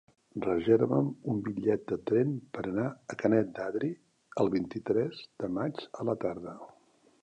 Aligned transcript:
Reserva'm 0.43 1.11
un 1.33 1.43
bitllet 1.47 1.83
de 1.91 1.99
tren 2.11 2.33
per 2.57 2.65
anar 2.71 2.87
a 2.89 3.19
Canet 3.23 3.55
d'Adri 3.59 3.93
el 4.45 4.53
vint-i-tres 4.59 5.25
de 5.45 5.55
maig 5.61 5.89
a 6.03 6.13
la 6.13 6.23
tarda. 6.27 6.63